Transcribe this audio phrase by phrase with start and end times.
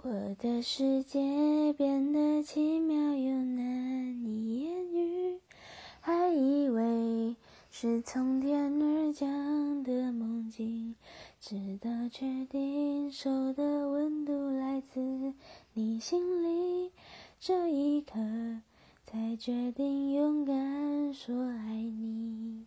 [0.00, 1.18] 我的世界
[1.76, 5.40] 变得奇妙又难以言喻，
[6.00, 7.34] 还以为
[7.68, 10.94] 是从天而降的梦境，
[11.40, 15.00] 直到确定手的温度来自
[15.74, 16.92] 你心里，
[17.40, 18.12] 这一刻
[19.04, 22.66] 才决定勇敢说爱你。